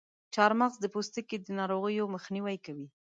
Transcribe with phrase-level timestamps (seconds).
[0.33, 2.87] چارمغز د پوستکي د ناروغیو مخنیوی کوي.